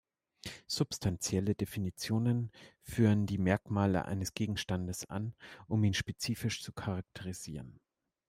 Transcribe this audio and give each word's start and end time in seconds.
Substantielle 0.65 1.53
Definitionen 1.53 2.51
führen 2.81 3.27
die 3.27 3.37
Merkmale 3.37 4.03
eines 4.05 4.33
Gegenstandes 4.33 5.05
an, 5.07 5.35
um 5.67 5.83
ihn 5.83 5.93
spezifisch 5.93 6.63
zu 6.63 6.73
charakterisieren. 6.73 7.79